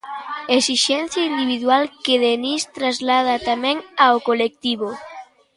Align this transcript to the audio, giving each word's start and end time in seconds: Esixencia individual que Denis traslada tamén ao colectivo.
Esixencia 0.57 1.23
individual 1.31 1.83
que 2.03 2.15
Denis 2.25 2.61
traslada 2.77 3.35
tamén 3.49 3.77
ao 4.05 4.15
colectivo. 4.27 4.89